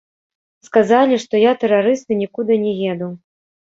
[0.67, 3.17] Сказалі, што я тэрарыст і нікуды не еду.